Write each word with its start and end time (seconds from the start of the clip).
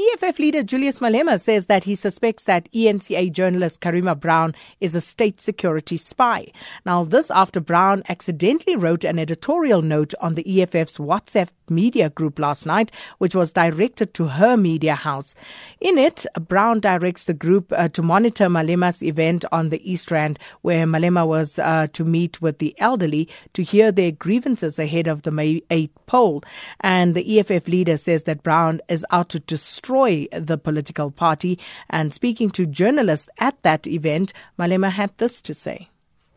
He 0.00 0.09
EFF 0.22 0.38
leader 0.38 0.62
Julius 0.62 0.98
Malema 0.98 1.40
says 1.40 1.66
that 1.66 1.84
he 1.84 1.94
suspects 1.94 2.44
that 2.44 2.70
ENCA 2.72 3.32
journalist 3.32 3.80
Karima 3.80 4.18
Brown 4.18 4.54
is 4.80 4.94
a 4.94 5.00
state 5.00 5.40
security 5.40 5.96
spy. 5.96 6.46
Now, 6.84 7.04
this 7.04 7.30
after 7.30 7.60
Brown 7.60 8.02
accidentally 8.08 8.76
wrote 8.76 9.04
an 9.04 9.18
editorial 9.18 9.80
note 9.80 10.12
on 10.20 10.34
the 10.34 10.62
EFF's 10.62 10.98
WhatsApp 10.98 11.48
media 11.70 12.10
group 12.10 12.38
last 12.38 12.66
night, 12.66 12.90
which 13.18 13.34
was 13.34 13.52
directed 13.52 14.12
to 14.14 14.26
her 14.26 14.56
media 14.56 14.96
house. 14.96 15.34
In 15.80 15.96
it, 15.96 16.26
Brown 16.48 16.80
directs 16.80 17.24
the 17.24 17.34
group 17.34 17.72
uh, 17.72 17.88
to 17.88 18.02
monitor 18.02 18.48
Malema's 18.48 19.02
event 19.02 19.44
on 19.52 19.70
the 19.70 19.90
East 19.90 20.10
Rand, 20.10 20.38
where 20.62 20.84
Malema 20.84 21.26
was 21.26 21.58
uh, 21.58 21.86
to 21.92 22.04
meet 22.04 22.42
with 22.42 22.58
the 22.58 22.74
elderly 22.80 23.28
to 23.54 23.62
hear 23.62 23.92
their 23.92 24.10
grievances 24.10 24.78
ahead 24.78 25.06
of 25.06 25.22
the 25.22 25.30
May 25.30 25.62
8 25.70 25.92
poll. 26.06 26.42
And 26.80 27.14
the 27.14 27.38
EFF 27.38 27.68
leader 27.68 27.96
says 27.96 28.24
that 28.24 28.42
Brown 28.42 28.80
is 28.88 29.06
out 29.12 29.28
to 29.30 29.38
destroy 29.38 30.09
destroy 30.10 30.40
the 30.40 30.58
political 30.58 31.10
party. 31.10 31.58
And 31.88 32.12
speaking 32.12 32.50
to 32.50 32.66
journalists 32.66 33.28
at 33.38 33.60
that 33.62 33.86
event, 33.86 34.32
Malema 34.58 34.90
had 34.90 35.16
this 35.18 35.42
to 35.42 35.54
say. 35.54 35.88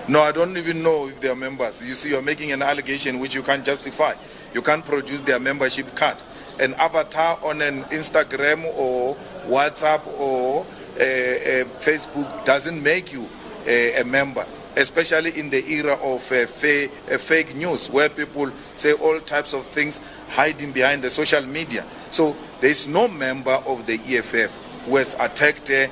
No, 0.07 0.21
I 0.21 0.31
don't 0.31 0.57
even 0.57 0.83
know 0.83 1.07
if 1.07 1.19
they 1.21 1.29
are 1.29 1.35
members. 1.35 1.83
You 1.83 1.95
see, 1.95 2.09
you're 2.09 2.21
making 2.21 2.51
an 2.51 2.61
allegation 2.61 3.19
which 3.19 3.35
you 3.35 3.43
can't 3.43 3.63
justify. 3.63 4.15
You 4.53 4.61
can't 4.61 4.83
produce 4.83 5.21
their 5.21 5.39
membership 5.39 5.95
card. 5.95 6.17
An 6.59 6.73
avatar 6.75 7.39
on 7.43 7.61
an 7.61 7.83
Instagram 7.85 8.65
or 8.75 9.15
WhatsApp 9.47 10.05
or 10.19 10.65
a, 10.99 11.61
a 11.61 11.65
Facebook 11.65 12.45
doesn't 12.45 12.81
make 12.81 13.13
you 13.13 13.27
a, 13.65 14.01
a 14.01 14.03
member 14.03 14.45
especially 14.75 15.39
in 15.39 15.51
the 15.51 15.63
era 15.71 15.93
of 16.01 16.31
uh, 16.31 16.47
fa- 16.47 16.89
uh, 17.11 17.17
fake 17.17 17.55
news, 17.55 17.91
where 17.91 18.09
people 18.09 18.51
say 18.75 18.93
all 18.93 19.19
types 19.19 19.53
of 19.53 19.63
things 19.67 20.01
hiding 20.29 20.71
behind 20.71 21.03
the 21.03 21.09
social 21.09 21.43
media. 21.45 21.85
So 22.09 22.35
there 22.63 22.71
is 22.71 22.87
no 22.87 23.09
member 23.09 23.61
of 23.67 23.85
the 23.87 23.95
EFF 24.07 24.49
who 24.85 24.95
has 24.95 25.15
attacked 25.19 25.69
uh, 25.69 25.85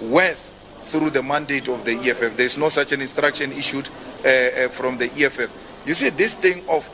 West 0.00 0.50
through 0.86 1.10
the 1.10 1.22
mandate 1.22 1.68
of 1.68 1.84
the 1.84 1.96
EFF. 1.98 2.36
There 2.36 2.46
is 2.46 2.58
no 2.58 2.68
such 2.68 2.90
an 2.90 3.00
instruction 3.00 3.52
issued 3.52 3.88
uh, 4.24 4.28
uh, 4.28 4.68
from 4.70 4.98
the 4.98 5.04
EFF. 5.12 5.48
You 5.86 5.94
see, 5.94 6.08
this 6.08 6.34
thing 6.34 6.68
of 6.68 6.84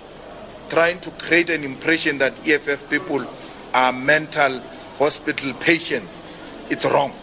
trying 0.69 1.01
to 1.01 1.11
create 1.13 1.49
an 1.49 1.65
impression 1.65 2.19
that 2.19 2.47
EFF 2.47 2.91
people 2.91 3.27
are 3.73 3.91
mental 3.91 4.61
hospital 4.99 5.55
patients, 5.55 6.21
it's 6.69 6.85
wrong. 6.85 7.15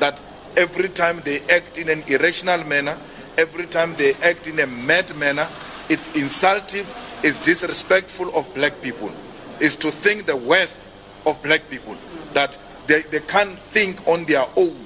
That 0.00 0.20
every 0.58 0.90
time 0.90 1.22
they 1.24 1.40
act 1.48 1.78
in 1.78 1.88
an 1.88 2.02
irrational 2.06 2.62
manner, 2.64 2.98
every 3.38 3.64
time 3.64 3.94
they 3.94 4.12
act 4.16 4.46
in 4.46 4.60
a 4.60 4.66
mad 4.66 5.16
manner, 5.16 5.48
it's 5.88 6.14
insulting, 6.14 6.84
it's 7.22 7.42
disrespectful 7.42 8.28
of 8.36 8.54
black 8.54 8.82
people. 8.82 9.10
Is 9.58 9.74
to 9.76 9.90
think 9.90 10.26
the 10.26 10.36
West 10.36 10.87
of 11.26 11.42
black 11.42 11.68
people, 11.70 11.96
that 12.32 12.58
they, 12.86 13.02
they 13.02 13.20
can't 13.20 13.58
think 13.58 14.06
on 14.06 14.24
their 14.24 14.44
own, 14.56 14.76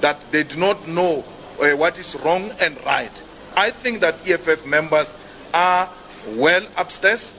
that 0.00 0.18
they 0.32 0.42
do 0.42 0.58
not 0.58 0.88
know 0.88 1.24
uh, 1.60 1.70
what 1.76 1.98
is 1.98 2.16
wrong 2.24 2.50
and 2.60 2.82
right. 2.84 3.22
I 3.56 3.70
think 3.70 4.00
that 4.00 4.26
EFF 4.26 4.66
members 4.66 5.14
are 5.52 5.88
well 6.36 6.66
upstairs. 6.76 7.34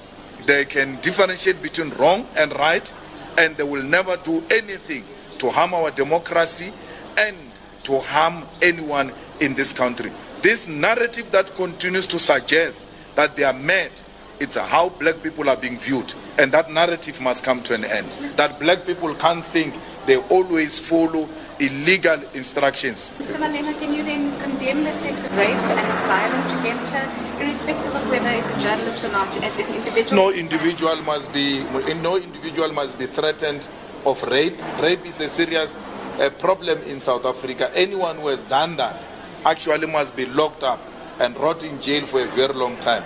They 0.46 0.66
can 0.66 1.00
differentiate 1.02 1.62
between 1.62 1.90
wrong 1.92 2.28
and 2.36 2.54
right, 2.54 2.94
and 3.38 3.56
they 3.56 3.64
will 3.64 3.84
never 3.84 4.18
do 4.18 4.44
anything 4.52 5.04
to 5.40 5.50
harm 5.50 5.74
our 5.74 5.92
democracy 5.92 6.72
and 7.18 7.36
to 7.84 8.00
harm 8.00 8.44
anyone 8.62 9.12
in 9.40 9.54
this 9.54 9.74
country. 9.74 10.12
This 10.42 10.68
narrative 10.68 11.32
that 11.32 11.48
continues 11.56 12.08
to 12.08 12.20
suggest 12.20 12.82
that 13.16 13.36
they 13.36 13.44
are 13.44 13.54
mad, 13.54 13.92
it's 14.40 14.56
how 14.56 14.90
black 14.90 15.22
people 15.24 15.50
are 15.50 15.58
being 15.58 15.78
viewed. 15.78 16.14
And 16.38 16.52
that 16.52 16.72
narrative 16.72 17.22
must 17.22 17.44
come 17.44 17.62
to 17.64 17.74
an 17.74 17.86
end. 17.86 18.10
That 18.38 18.60
black 18.60 18.86
people 18.86 19.14
can't 19.16 19.44
think 19.46 19.74
they 20.06 20.18
always 20.18 20.80
follow 20.80 21.30
illegal 21.60 22.22
instructions. 22.34 23.14
Mr. 23.18 23.36
Malema, 23.38 23.78
can 23.80 23.94
you 23.94 24.04
then 24.04 24.38
condemn 24.42 24.84
the 24.84 24.92
threats 25.00 25.24
of 25.24 25.38
rape 25.38 25.50
and 25.50 26.08
violence 26.08 26.60
against 26.60 26.88
her, 26.90 27.42
irrespective 27.44 27.96
of 27.96 28.10
whether 28.10 28.30
it's 28.30 28.58
a 28.58 28.62
journalist 28.62 29.04
or 29.04 29.12
not, 29.12 29.28
as 29.44 29.58
an 29.58 29.74
individual? 29.74 30.16
No 30.16 30.32
individual 30.32 30.96
must 31.04 31.32
be, 31.32 31.64
no 32.02 32.18
individual 32.18 32.72
must 32.74 32.98
be 33.00 33.06
threatened 33.06 33.68
of 34.06 34.22
rape. 34.24 34.58
Rape 34.82 35.06
is 35.06 35.20
a 35.20 35.30
serious 35.30 35.78
a 36.20 36.30
problem 36.30 36.78
in 36.84 37.00
South 37.00 37.26
Africa. 37.26 37.72
Anyone 37.76 38.18
who 38.18 38.28
has 38.28 38.42
done 38.44 38.76
that 38.76 39.02
actually 39.46 39.88
must 39.88 40.16
be 40.16 40.26
locked 40.26 40.64
up 40.64 40.80
and 41.20 41.36
rot 41.38 41.64
in 41.64 41.80
jail 41.82 42.06
for 42.06 42.22
a 42.22 42.28
very 42.28 42.54
long 42.54 42.78
time. 42.78 43.04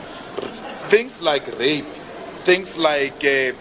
Things 0.89 1.21
like 1.21 1.45
rape, 1.59 1.85
things 2.45 2.77
like 2.77 3.23
uh, 3.25 3.51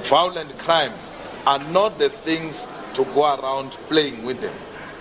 violent 0.00 0.56
crimes 0.58 1.10
are 1.46 1.58
not 1.70 1.98
the 1.98 2.10
things 2.10 2.66
to 2.92 3.04
go 3.06 3.34
around 3.34 3.70
playing 3.88 4.22
with 4.22 4.40
them. 4.40 4.54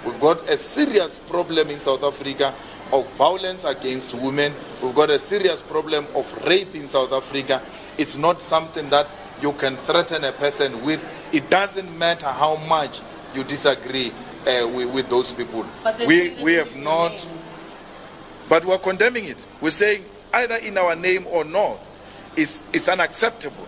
We've 0.06 0.20
got 0.20 0.50
a 0.50 0.58
serious 0.58 1.20
problem 1.30 1.70
in 1.70 1.80
South 1.80 2.04
Africa 2.04 2.54
of 2.94 3.12
violence 3.16 3.64
against 3.66 4.14
women. 4.16 4.54
We've 4.82 4.96
got 4.96 5.10
a 5.10 5.20
serious 5.20 5.62
problem 5.62 6.06
of 6.16 6.46
rape 6.46 6.74
in 6.74 6.88
South 6.88 7.12
Africa. 7.12 7.62
It's 7.98 8.16
not 8.16 8.42
something 8.42 8.90
that 8.90 9.08
you 9.42 9.52
can 9.54 9.76
threaten 9.78 10.24
a 10.24 10.32
person 10.32 10.86
with. 10.86 11.04
It 11.34 11.50
doesn't 11.50 11.98
matter 11.98 12.28
how 12.28 12.56
much 12.68 13.02
you 13.36 13.44
disagree 13.44 14.12
uh, 14.48 14.68
with, 14.74 14.94
with, 14.94 15.10
those 15.10 15.34
people. 15.34 15.66
We, 16.08 16.36
we 16.42 16.54
have 16.54 16.76
not, 16.76 17.12
but 18.48 18.64
we're 18.66 18.78
condemning 18.78 19.26
it. 19.26 19.46
We're 19.62 19.70
saying 19.70 20.04
either 20.34 20.56
in 20.56 20.78
our 20.78 20.96
name 20.96 21.26
or 21.28 21.44
not, 21.44 21.78
is, 22.36 22.64
it's 22.74 22.88
unacceptable. 22.90 23.68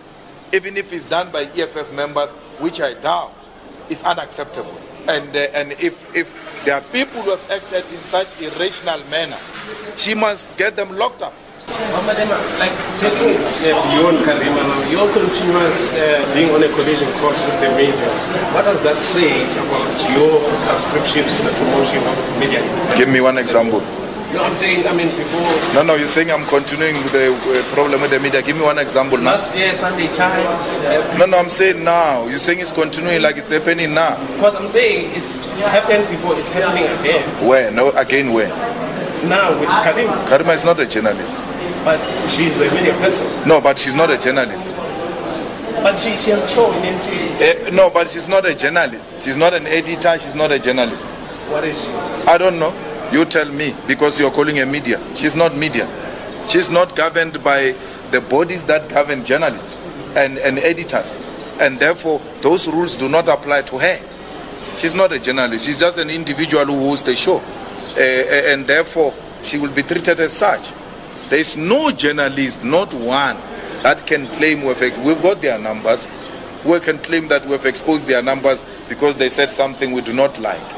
Even 0.52 0.76
if 0.76 0.92
it's 0.92 1.08
done 1.08 1.30
by 1.30 1.42
EFF 1.56 1.92
members, 1.94 2.30
which 2.60 2.80
I 2.80 2.94
doubt, 2.94 3.32
is 3.90 4.02
unacceptable. 4.02 4.76
And, 5.08 5.34
uh, 5.36 5.40
and 5.54 5.72
if, 5.72 5.94
if 6.16 6.64
there 6.64 6.74
are 6.74 6.80
people 6.90 7.22
who 7.22 7.30
have 7.30 7.50
acted 7.50 7.84
in 7.90 8.00
such 8.10 8.26
irrational 8.42 8.98
manner, 9.10 9.36
she 9.96 10.14
must 10.14 10.58
get 10.58 10.74
them 10.76 10.96
locked 10.96 11.22
up. 11.22 11.32
Malema, 12.06 12.38
like 12.62 12.70
taking 13.02 13.34
uh, 13.66 13.74
beyond 13.90 14.18
Karima 14.22 14.62
now, 14.62 14.90
your 14.90 15.06
continuous 15.12 15.92
uh, 15.94 16.22
being 16.34 16.50
on 16.54 16.62
a 16.62 16.68
collision 16.74 17.10
course 17.18 17.42
with 17.44 17.58
the 17.60 17.70
media, 17.74 18.08
what 18.54 18.64
does 18.64 18.80
that 18.82 19.02
say 19.02 19.42
about 19.58 19.90
your 20.14 20.30
subscription 20.62 21.24
to 21.26 21.42
the 21.42 21.52
promotion 21.58 21.98
of 22.06 22.16
media? 22.38 22.62
Give 22.96 23.08
me 23.08 23.20
one 23.20 23.38
example. 23.38 23.82
No, 24.32 24.42
I'm 24.44 24.54
saying, 24.54 24.86
I 24.86 24.92
mean, 24.94 25.06
before. 25.08 25.40
No, 25.74 25.82
no, 25.82 25.94
you're 25.94 26.06
saying 26.06 26.30
I'm 26.30 26.44
continuing 26.46 26.96
with 26.96 27.12
the 27.12 27.32
uh, 27.32 27.62
problem 27.74 28.00
with 28.00 28.10
the 28.10 28.18
media. 28.18 28.42
Give 28.42 28.56
me 28.56 28.62
one 28.62 28.78
example 28.78 29.18
now. 29.18 29.36
Last 29.36 29.56
year, 29.56 29.72
Sunday 29.74 30.08
Times. 30.08 30.84
Uh, 30.84 31.16
no, 31.18 31.26
no, 31.26 31.38
I'm 31.38 31.48
saying 31.48 31.82
now. 31.84 32.26
You're 32.26 32.38
saying 32.38 32.58
it's 32.60 32.72
continuing 32.72 33.22
like 33.22 33.36
it's 33.36 33.50
happening 33.50 33.94
now. 33.94 34.16
Because 34.34 34.56
I'm 34.56 34.66
saying 34.68 35.12
it's, 35.14 35.36
it's 35.36 35.66
happened 35.66 36.08
before, 36.08 36.36
it's 36.38 36.50
happening 36.52 36.84
again. 37.00 37.22
Where? 37.46 37.70
No, 37.70 37.90
again 37.92 38.32
where? 38.32 38.48
Now 39.28 39.58
with 39.58 39.68
Karima. 39.68 40.24
Karima 40.26 40.54
is 40.54 40.64
not 40.64 40.80
a 40.80 40.86
journalist. 40.86 41.42
But 41.84 41.98
she's 42.28 42.60
a 42.60 42.70
media 42.74 42.92
person. 42.94 43.48
No, 43.48 43.60
but 43.60 43.78
she's 43.78 43.94
not 43.94 44.10
a 44.10 44.18
journalist. 44.18 44.74
But 45.82 45.98
she, 45.98 46.16
she 46.18 46.30
has 46.30 46.50
shown 46.52 46.74
in 46.84 46.94
uh, 46.96 47.70
No, 47.70 47.90
but 47.90 48.10
she's 48.10 48.28
not 48.28 48.44
a 48.44 48.54
journalist. 48.54 49.24
She's 49.24 49.36
not 49.36 49.54
an 49.54 49.66
editor. 49.66 50.18
She's 50.18 50.34
not 50.34 50.50
a 50.50 50.58
journalist. 50.58 51.04
What 51.48 51.62
is 51.64 51.80
she? 51.80 51.90
I 52.26 52.36
don't 52.38 52.58
know. 52.58 52.72
You 53.12 53.24
tell 53.24 53.50
me 53.50 53.74
because 53.86 54.18
you're 54.18 54.30
calling 54.32 54.56
her 54.56 54.66
media. 54.66 55.00
She's 55.14 55.36
not 55.36 55.56
media. 55.56 55.88
She's 56.48 56.70
not 56.70 56.94
governed 56.96 57.42
by 57.42 57.74
the 58.10 58.20
bodies 58.20 58.64
that 58.64 58.88
govern 58.88 59.24
journalists 59.24 59.76
and, 60.16 60.38
and 60.38 60.58
editors. 60.58 61.16
And 61.60 61.78
therefore, 61.78 62.20
those 62.40 62.68
rules 62.68 62.96
do 62.96 63.08
not 63.08 63.28
apply 63.28 63.62
to 63.62 63.78
her. 63.78 64.00
She's 64.76 64.94
not 64.94 65.12
a 65.12 65.18
journalist. 65.18 65.66
She's 65.66 65.80
just 65.80 65.98
an 65.98 66.10
individual 66.10 66.66
who 66.66 66.78
hosts 66.88 67.06
the 67.06 67.16
show. 67.16 67.36
Uh, 67.96 68.00
and 68.00 68.66
therefore, 68.66 69.14
she 69.42 69.58
will 69.58 69.72
be 69.72 69.82
treated 69.82 70.20
as 70.20 70.32
such. 70.32 70.72
There 71.30 71.38
is 71.38 71.56
no 71.56 71.90
journalist, 71.90 72.62
not 72.62 72.92
one, 72.92 73.36
that 73.82 74.06
can 74.06 74.26
claim 74.26 74.64
we've, 74.64 74.80
we've 75.04 75.22
got 75.22 75.40
their 75.40 75.58
numbers. 75.58 76.06
We 76.64 76.78
can 76.80 76.98
claim 76.98 77.28
that 77.28 77.46
we've 77.46 77.64
exposed 77.64 78.06
their 78.06 78.22
numbers 78.22 78.64
because 78.88 79.16
they 79.16 79.28
said 79.30 79.50
something 79.50 79.92
we 79.92 80.02
do 80.02 80.12
not 80.12 80.38
like. 80.40 80.75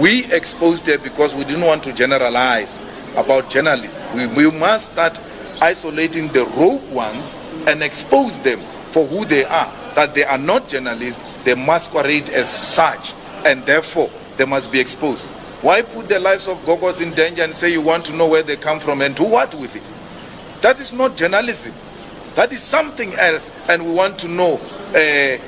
We 0.00 0.24
exposed 0.32 0.86
them 0.86 1.00
because 1.02 1.34
we 1.34 1.44
didn't 1.44 1.64
want 1.64 1.84
to 1.84 1.92
generalize 1.92 2.78
about 3.16 3.48
journalists. 3.48 4.02
We, 4.14 4.26
we 4.26 4.50
must 4.50 4.92
start 4.92 5.20
isolating 5.62 6.28
the 6.28 6.44
rogue 6.46 6.90
ones 6.92 7.36
and 7.66 7.82
expose 7.82 8.38
them 8.40 8.58
for 8.90 9.06
who 9.06 9.24
they 9.24 9.44
are. 9.44 9.72
That 9.94 10.14
they 10.14 10.24
are 10.24 10.38
not 10.38 10.68
journalists, 10.68 11.22
they 11.44 11.54
masquerade 11.54 12.28
as 12.30 12.48
such, 12.50 13.12
and 13.44 13.62
therefore 13.64 14.10
they 14.36 14.44
must 14.44 14.72
be 14.72 14.80
exposed. 14.80 15.26
Why 15.62 15.82
put 15.82 16.08
the 16.08 16.18
lives 16.18 16.48
of 16.48 16.58
Gogos 16.64 17.00
in 17.00 17.12
danger 17.12 17.42
and 17.42 17.54
say 17.54 17.70
you 17.72 17.80
want 17.80 18.04
to 18.06 18.12
know 18.16 18.26
where 18.28 18.42
they 18.42 18.56
come 18.56 18.80
from 18.80 19.00
and 19.00 19.14
do 19.14 19.24
what 19.24 19.54
with 19.54 19.76
it? 19.76 19.82
That 20.62 20.80
is 20.80 20.92
not 20.92 21.16
journalism. 21.16 21.72
That 22.34 22.52
is 22.52 22.60
something 22.60 23.14
else, 23.14 23.50
and 23.68 23.84
we 23.84 23.92
want 23.92 24.18
to 24.18 24.28
know 24.28 24.54
uh, 24.54 25.38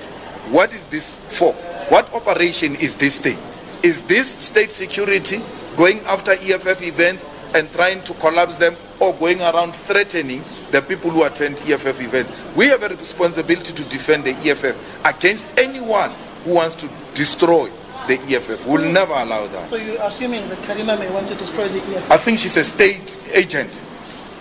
what 0.50 0.72
is 0.72 0.87
this 0.87 1.12
for? 1.37 1.52
What 1.88 2.12
operation 2.14 2.76
is 2.76 2.96
this 2.96 3.19
thing? 3.19 3.38
Is 3.82 4.02
this 4.02 4.31
state 4.31 4.70
security 4.73 5.40
going 5.76 6.00
after 6.00 6.32
EFF 6.32 6.82
events 6.82 7.25
and 7.55 7.70
trying 7.73 8.02
to 8.02 8.14
collapse 8.14 8.56
them, 8.56 8.75
or 9.00 9.14
going 9.14 9.40
around 9.40 9.73
threatening 9.75 10.43
the 10.70 10.82
people 10.82 11.11
who 11.11 11.23
attend 11.23 11.61
EFF 11.61 12.00
events? 12.00 12.32
We 12.56 12.67
have 12.67 12.82
a 12.82 12.88
responsibility 12.88 13.73
to 13.75 13.84
defend 13.84 14.25
the 14.25 14.34
EFF 14.49 15.05
against 15.05 15.56
anyone 15.58 16.11
who 16.44 16.55
wants 16.55 16.75
to 16.76 16.88
destroy 17.14 17.69
the 18.08 18.19
EFF. 18.28 18.67
We'll 18.67 18.90
never 18.90 19.12
allow 19.12 19.46
that. 19.46 19.70
So 19.70 19.76
you're 19.76 20.00
assuming 20.02 20.49
that 20.49 20.58
Karima 20.58 20.99
may 20.99 21.11
want 21.12 21.29
to 21.29 21.34
destroy 21.34 21.69
the 21.69 21.79
EFF? 21.79 22.11
I 22.11 22.17
think 22.17 22.38
she's 22.38 22.56
a 22.56 22.64
state 22.64 23.17
agent. 23.32 23.82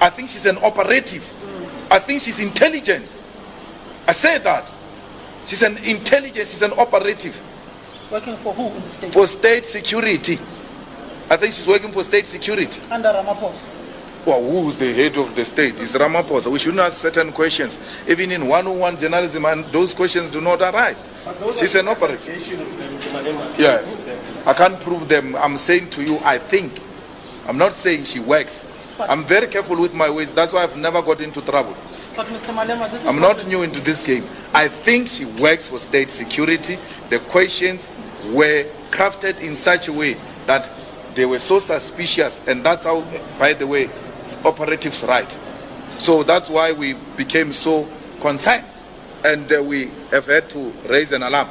I 0.01 0.09
think 0.09 0.29
she's 0.29 0.45
an 0.45 0.57
operative. 0.57 1.23
I 1.91 1.99
think 1.99 2.21
she's 2.21 2.39
intelligent. 2.39 3.05
I 4.07 4.11
say 4.11 4.38
that. 4.39 4.71
She's 5.45 5.61
an 5.63 5.77
intelligence, 5.77 6.51
she's 6.51 6.61
an 6.61 6.73
operative. 6.77 7.39
Working 8.11 8.35
for 8.37 8.53
who 8.53 8.67
in 8.67 8.75
the 8.75 8.81
state? 8.81 9.13
For 9.13 9.27
state 9.27 9.65
security. 9.65 10.35
I 11.29 11.37
think 11.37 11.53
she's 11.53 11.67
working 11.67 11.91
for 11.91 12.03
state 12.03 12.25
security. 12.25 12.79
Under 12.91 13.09
Ramaphosa. 13.09 13.81
Well, 14.25 14.41
who's 14.43 14.75
the 14.75 14.91
head 14.93 15.17
of 15.17 15.35
the 15.35 15.45
state? 15.45 15.75
It's 15.79 15.93
Ramaphosa. 15.93 16.51
We 16.51 16.59
shouldn't 16.59 16.81
ask 16.81 16.99
certain 16.99 17.31
questions. 17.31 17.79
Even 18.07 18.31
in 18.31 18.47
one-on-one 18.47 18.97
journalism, 18.97 19.45
and 19.45 19.63
those 19.65 19.93
questions 19.93 20.31
do 20.31 20.41
not 20.41 20.61
arise. 20.61 21.03
She's 21.57 21.75
an 21.75 21.87
operative. 21.87 22.35
Yes. 23.57 24.47
I 24.47 24.53
can't 24.53 24.79
prove 24.79 25.07
them. 25.07 25.35
I'm 25.35 25.57
saying 25.57 25.89
to 25.91 26.03
you, 26.03 26.19
I 26.19 26.37
think. 26.37 26.79
I'm 27.47 27.57
not 27.57 27.73
saying 27.73 28.05
she 28.05 28.19
works. 28.19 28.65
I'm 28.99 29.23
very 29.23 29.47
careful 29.47 29.79
with 29.79 29.93
my 29.93 30.09
words. 30.09 30.33
That's 30.33 30.53
why 30.53 30.63
I've 30.63 30.77
never 30.77 31.01
got 31.01 31.21
into 31.21 31.41
trouble. 31.41 31.75
But 32.15 32.27
Mr. 32.27 32.53
Malema, 32.53 32.89
this 32.89 33.01
is 33.01 33.07
I'm 33.07 33.19
not 33.19 33.45
new 33.47 33.63
into 33.63 33.81
this 33.81 34.03
game. 34.03 34.23
I 34.55 34.69
think 34.69 35.09
she 35.09 35.25
works 35.25 35.67
for 35.67 35.77
state 35.79 36.09
security. 36.09 36.79
The 37.09 37.19
questions 37.19 37.85
were 38.31 38.63
crafted 38.89 39.41
in 39.41 39.53
such 39.53 39.89
a 39.89 39.93
way 39.93 40.15
that 40.45 40.71
they 41.13 41.25
were 41.25 41.39
so 41.39 41.59
suspicious, 41.59 42.39
and 42.47 42.63
that's 42.63 42.85
how, 42.85 43.01
by 43.37 43.51
the 43.51 43.67
way, 43.67 43.89
operatives 44.45 45.03
write. 45.03 45.37
So 45.97 46.23
that's 46.23 46.49
why 46.49 46.71
we 46.71 46.93
became 47.17 47.51
so 47.51 47.85
concerned, 48.21 48.63
and 49.25 49.51
uh, 49.51 49.61
we 49.61 49.91
have 50.11 50.27
had 50.27 50.49
to 50.51 50.71
raise 50.87 51.11
an 51.11 51.23
alarm. 51.23 51.49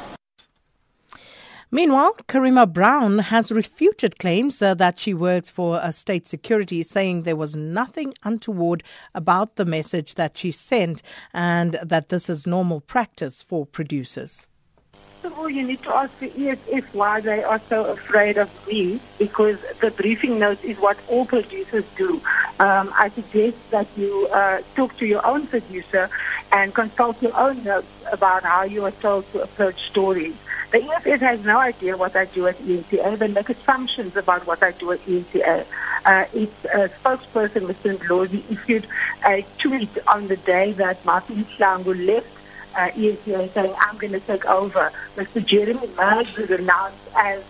Meanwhile, 1.75 2.13
Karima 2.29 2.71
Brown 2.71 3.19
has 3.19 3.51
refuted 3.51 4.17
claims 4.17 4.61
uh, 4.61 4.75
that 4.75 4.97
she 4.97 5.13
works 5.13 5.49
for 5.49 5.75
uh, 5.75 5.91
state 5.91 6.25
security, 6.25 6.83
saying 6.83 7.23
there 7.23 7.35
was 7.35 7.53
nothing 7.53 8.13
untoward 8.23 8.81
about 9.13 9.57
the 9.57 9.65
message 9.65 10.15
that 10.15 10.37
she 10.37 10.51
sent 10.51 11.01
and 11.33 11.77
that 11.83 12.07
this 12.07 12.29
is 12.29 12.47
normal 12.47 12.79
practice 12.79 13.43
for 13.43 13.65
producers. 13.65 14.47
First 14.93 15.33
of 15.33 15.37
all, 15.37 15.49
you 15.49 15.63
need 15.63 15.83
to 15.83 15.93
ask 15.93 16.17
the 16.19 16.31
EFF 16.47 16.95
why 16.95 17.19
they 17.19 17.43
are 17.43 17.59
so 17.59 17.83
afraid 17.87 18.37
of 18.37 18.49
me 18.69 19.01
because 19.19 19.59
the 19.81 19.91
briefing 19.91 20.39
notes 20.39 20.63
is 20.63 20.79
what 20.79 20.97
all 21.09 21.25
producers 21.25 21.83
do. 21.97 22.21
Um, 22.61 22.93
I 22.95 23.09
suggest 23.09 23.71
that 23.71 23.87
you 23.97 24.27
uh, 24.27 24.61
talk 24.75 24.95
to 24.99 25.05
your 25.05 25.25
own 25.27 25.45
producer 25.45 26.09
and 26.53 26.73
consult 26.73 27.21
your 27.21 27.37
own 27.37 27.61
notes 27.65 27.91
about 28.13 28.43
how 28.43 28.63
you 28.63 28.85
are 28.85 28.91
told 28.91 29.29
to 29.33 29.41
approach 29.41 29.89
stories. 29.89 30.37
The 30.75 30.91
EFF 30.91 31.21
has 31.21 31.45
no 31.45 31.57
idea 31.57 31.95
what 31.95 32.17
I 32.17 32.25
do 32.25 32.47
at 32.47 32.57
ENCA. 32.57 33.17
They 33.17 33.29
make 33.29 33.47
assumptions 33.47 34.17
about 34.17 34.45
what 34.45 34.61
I 34.61 34.71
do 34.71 34.91
at 34.91 34.99
ENCA. 35.05 35.65
Uh, 36.03 36.25
its 36.33 36.65
uh, 36.65 36.89
spokesperson, 37.01 37.61
Mr. 37.71 37.95
Ndlozi, 37.95 38.43
issued 38.51 38.85
a 39.25 39.45
tweet 39.57 39.97
on 40.05 40.27
the 40.27 40.35
day 40.35 40.73
that 40.73 41.01
Mapi 41.05 41.45
Mhlangu 41.45 42.05
left 42.05 42.27
uh, 42.75 42.89
ENCA 42.89 43.53
saying, 43.53 43.73
I'm 43.79 43.97
going 43.97 44.11
to 44.11 44.19
take 44.19 44.45
over. 44.47 44.91
Mr. 45.15 45.45
Jeremy 45.45 45.87
Maggs 45.95 46.35
was 46.35 46.51
announced 46.51 47.07
as 47.15 47.41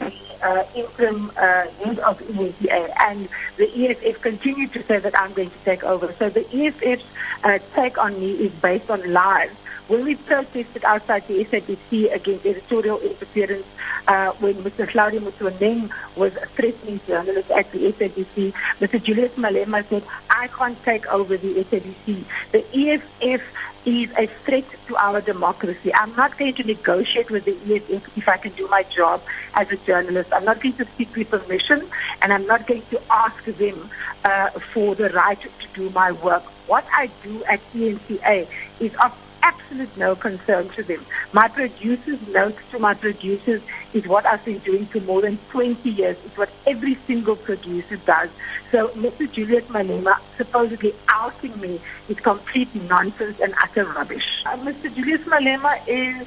the 0.00 0.12
uh, 0.42 0.64
interim 0.74 1.30
uh, 1.36 1.68
head 1.84 2.00
of 2.00 2.18
ENCA, 2.18 2.92
and 2.98 3.28
the 3.58 3.90
EFF 3.90 4.20
continued 4.22 4.72
to 4.72 4.82
say 4.82 4.98
that 4.98 5.16
I'm 5.16 5.32
going 5.34 5.50
to 5.50 5.58
take 5.64 5.84
over. 5.84 6.12
So 6.14 6.30
the 6.30 6.44
EFF's 6.52 7.06
uh, 7.44 7.60
take 7.76 7.96
on 7.96 8.18
me 8.18 8.32
is 8.32 8.52
based 8.54 8.90
on 8.90 9.12
lies. 9.12 9.54
When 9.92 10.06
we 10.06 10.14
protested 10.14 10.84
outside 10.84 11.28
the 11.28 11.44
SABC 11.44 12.14
against 12.14 12.46
editorial 12.46 12.98
interference, 13.00 13.66
uh, 14.08 14.30
when 14.40 14.54
Mr. 14.64 14.88
Hlaudi 14.88 15.18
Motsoeneng 15.20 15.90
was 16.16 16.32
threatening 16.56 16.98
journalists 17.06 17.50
at 17.50 17.70
the 17.72 17.92
SABC, 17.92 18.54
Mr. 18.80 19.02
Julius 19.02 19.34
Malema 19.34 19.84
said, 19.84 20.02
I 20.30 20.48
can't 20.48 20.82
take 20.82 21.06
over 21.08 21.36
the 21.36 21.62
SABC. 21.64 22.24
The 22.52 22.64
EFF 22.72 23.42
is 23.84 24.10
a 24.16 24.28
threat 24.28 24.64
to 24.86 24.96
our 24.96 25.20
democracy. 25.20 25.92
I'm 25.92 26.16
not 26.16 26.38
going 26.38 26.54
to 26.54 26.64
negotiate 26.64 27.30
with 27.30 27.44
the 27.44 27.74
EFF 27.74 28.16
if 28.16 28.30
I 28.30 28.38
can 28.38 28.52
do 28.52 28.66
my 28.68 28.84
job 28.84 29.20
as 29.54 29.70
a 29.72 29.76
journalist. 29.76 30.32
I'm 30.32 30.46
not 30.46 30.62
going 30.62 30.76
to 30.76 30.86
seek 30.96 31.28
permission, 31.28 31.86
and 32.22 32.32
I'm 32.32 32.46
not 32.46 32.66
going 32.66 32.82
to 32.92 33.02
ask 33.10 33.44
them 33.44 33.90
uh, 34.24 34.48
for 34.72 34.94
the 34.94 35.10
right 35.10 35.38
to 35.38 35.68
do 35.74 35.90
my 35.90 36.12
work. 36.12 36.44
What 36.66 36.86
I 36.94 37.10
do 37.22 37.44
at 37.44 37.60
ENCA 37.74 38.48
is 38.80 38.94
of 38.94 39.18
absolute 39.42 39.96
no 39.96 40.14
concern 40.14 40.68
to 40.70 40.82
them. 40.82 41.04
My 41.32 41.48
producers' 41.48 42.26
notes 42.28 42.58
to 42.70 42.78
my 42.78 42.94
producers 42.94 43.62
is 43.92 44.06
what 44.06 44.24
I've 44.26 44.44
been 44.44 44.58
doing 44.58 44.86
for 44.86 45.00
more 45.00 45.20
than 45.20 45.38
20 45.50 45.88
years. 45.90 46.16
It's 46.24 46.36
what 46.36 46.50
every 46.66 46.94
single 46.94 47.36
producer 47.36 47.96
does. 47.96 48.30
So 48.70 48.88
Mr. 48.88 49.30
Julius 49.30 49.64
Malema 49.66 50.18
supposedly 50.36 50.94
outing 51.08 51.58
me 51.60 51.80
is 52.08 52.20
complete 52.20 52.74
nonsense 52.74 53.40
and 53.40 53.54
utter 53.62 53.84
rubbish. 53.84 54.42
Uh, 54.46 54.56
Mr. 54.58 54.94
Julius 54.94 55.22
Malema 55.22 55.80
is 55.86 56.26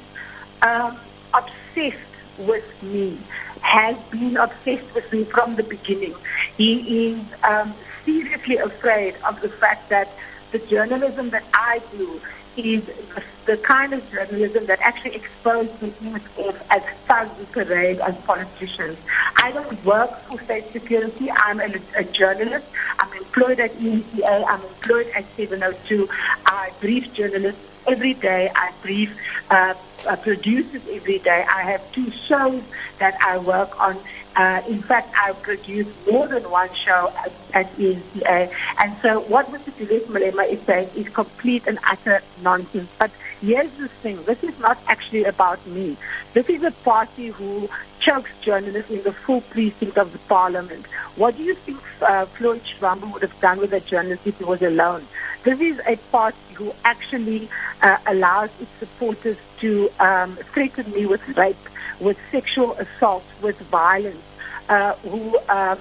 um, 0.62 0.96
obsessed 1.34 1.98
with 2.38 2.82
me, 2.82 3.18
has 3.62 3.96
been 4.08 4.36
obsessed 4.36 4.94
with 4.94 5.10
me 5.12 5.24
from 5.24 5.56
the 5.56 5.62
beginning. 5.62 6.14
He 6.56 7.08
is 7.08 7.20
um, 7.42 7.74
seriously 8.04 8.56
afraid 8.56 9.16
of 9.26 9.40
the 9.40 9.48
fact 9.48 9.88
that 9.88 10.08
the 10.52 10.58
journalism 10.58 11.30
that 11.30 11.44
I 11.52 11.80
do 11.92 12.20
is 12.58 12.86
the, 12.86 13.22
the 13.46 13.56
kind 13.58 13.92
of 13.92 14.10
journalism 14.10 14.66
that 14.66 14.80
actually 14.80 15.16
exposes 15.16 15.78
the 15.78 16.14
EFF 16.14 16.70
as 16.70 16.82
thugs 17.06 17.44
parade 17.52 18.00
as 18.00 18.16
politicians. 18.22 18.98
I 19.36 19.52
don't 19.52 19.84
work 19.84 20.10
for 20.22 20.40
state 20.42 20.72
security. 20.72 21.30
I'm 21.30 21.60
a, 21.60 21.74
a 21.96 22.04
journalist. 22.04 22.66
I'm 22.98 23.12
employed 23.16 23.60
at 23.60 23.72
ENCA. 23.72 24.44
I'm 24.48 24.62
employed 24.62 25.08
at 25.14 25.24
702. 25.36 26.08
I 26.46 26.70
brief 26.80 27.12
journalists 27.12 27.75
every 27.86 28.14
day. 28.14 28.50
I 28.54 28.72
brief 28.82 29.16
uh, 29.50 29.74
uh, 30.06 30.16
producers 30.16 30.82
every 30.90 31.18
day. 31.18 31.44
I 31.48 31.62
have 31.62 31.92
two 31.92 32.10
shows 32.10 32.62
that 32.98 33.16
I 33.22 33.38
work 33.38 33.78
on. 33.80 33.98
Uh, 34.36 34.62
in 34.68 34.82
fact, 34.82 35.14
I 35.16 35.32
produce 35.32 35.88
more 36.10 36.28
than 36.28 36.48
one 36.50 36.72
show 36.74 37.10
at, 37.16 37.32
at 37.54 37.76
ENCA. 37.76 38.52
And 38.78 38.96
so 39.00 39.20
what 39.20 39.46
Mr. 39.50 39.76
Julius 39.76 40.04
Malema 40.08 40.46
is 40.48 40.60
saying 40.62 40.90
is 40.94 41.08
complete 41.08 41.66
and 41.66 41.78
utter 41.88 42.20
nonsense. 42.42 42.90
But 42.98 43.10
here's 43.40 43.72
the 43.72 43.88
thing. 43.88 44.22
This 44.24 44.42
is 44.44 44.58
not 44.58 44.78
actually 44.86 45.24
about 45.24 45.66
me. 45.66 45.96
This 46.34 46.48
is 46.50 46.62
a 46.62 46.70
party 46.70 47.28
who 47.28 47.70
chokes 48.06 48.30
journalists 48.40 48.90
in 48.90 49.02
the 49.02 49.12
full 49.12 49.40
precinct 49.40 49.98
of 49.98 50.12
the 50.12 50.18
parliament. 50.20 50.86
What 51.16 51.36
do 51.36 51.42
you 51.42 51.54
think 51.54 51.80
uh, 52.02 52.24
Floyd 52.26 52.62
Shivambu 52.62 53.12
would 53.12 53.22
have 53.22 53.40
done 53.40 53.58
with 53.58 53.72
a 53.72 53.80
journalist 53.80 54.24
if 54.24 54.38
he 54.38 54.44
was 54.44 54.62
alone? 54.62 55.04
This 55.42 55.60
is 55.60 55.80
a 55.84 55.96
party 56.12 56.54
who 56.54 56.72
actually 56.84 57.48
uh, 57.82 57.98
allows 58.06 58.50
its 58.60 58.70
supporters 58.78 59.36
to 59.58 59.90
um, 59.98 60.36
threaten 60.36 60.88
me 60.92 61.06
with 61.06 61.36
rape, 61.36 61.56
with 61.98 62.16
sexual 62.30 62.74
assault, 62.74 63.24
with 63.42 63.58
violence, 63.62 64.22
uh, 64.68 64.94
who 64.96 65.36
um, 65.48 65.78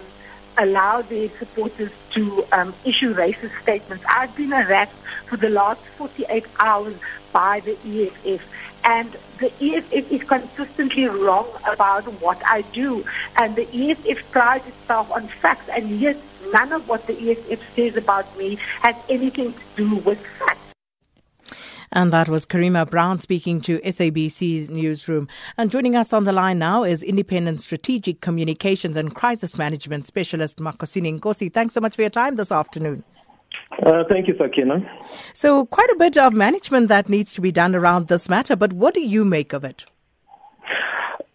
allow 0.58 1.03
their 1.03 1.29
supporters 1.29 1.91
to 2.12 2.44
um, 2.51 2.74
issue 2.86 3.13
racist 3.13 3.62
statements. 3.62 4.03
I've 4.10 4.36
been 4.36 4.50
harassed 4.50 4.94
for 5.27 5.38
the 5.38 5.50
last 5.50 5.82
48 5.98 6.44
hours 6.58 6.96
by 7.32 7.60
the 7.60 7.77
EFF. 7.86 8.41
And 8.86 9.15
the 9.39 9.51
EFF 9.60 10.12
is 10.12 10.24
consistently 10.24 11.06
wrong 11.08 11.48
about 11.68 12.04
what 12.22 12.42
I 12.46 12.62
do. 12.62 13.04
And 13.36 13.56
the 13.56 13.68
EFF 13.74 14.32
prides 14.32 14.68
itself 14.68 15.12
on 15.12 15.27
facts, 15.27 15.68
and 15.70 15.89
yet 15.89 16.18
none 16.54 16.72
of 16.72 16.88
what 16.88 17.08
the 17.08 17.32
EFF 17.32 17.75
says 17.75 17.98
about 17.98 18.38
me 18.38 18.58
has 18.82 18.96
anything 19.10 19.54
to 19.54 19.60
do 19.75 19.96
with 19.98 20.24
facts. 20.25 20.60
And 21.92 22.12
that 22.12 22.27
was 22.27 22.46
Karima 22.46 22.89
Brown 22.89 23.20
speaking 23.20 23.62
to 23.62 23.80
SABC's 23.80 24.70
newsroom. 24.70 25.27
And 25.58 25.72
joining 25.72 25.96
us 25.96 26.12
on 26.12 26.25
the 26.25 26.34
line 26.34 26.60
now 26.60 26.84
is 26.84 27.01
Independent 27.01 27.62
Strategic 27.62 28.22
Communications 28.22 28.98
and 28.98 29.15
Crisis 29.15 29.58
Management 29.58 30.06
Specialist 30.06 30.58
Makhosini 30.58 31.20
Nkosi. 31.20 31.51
Thanks 31.51 31.74
so 31.74 31.80
much 31.80 31.96
for 31.96 32.01
your 32.01 32.10
time 32.10 32.36
this 32.36 32.51
afternoon. 32.51 33.04
Uh, 33.84 34.03
thank 34.10 34.27
you, 34.27 34.36
Sakina. 34.38 34.77
So, 35.34 35.65
quite 35.65 35.89
a 35.89 35.96
bit 35.96 36.17
of 36.17 36.34
management 36.34 36.88
that 36.89 37.10
needs 37.10 37.34
to 37.34 37.41
be 37.41 37.51
done 37.51 37.75
around 37.75 38.08
this 38.08 38.29
matter, 38.29 38.55
but 38.55 38.74
what 38.74 38.94
do 38.94 39.01
you 39.01 39.25
make 39.25 39.53
of 39.53 39.63
it? 39.63 39.86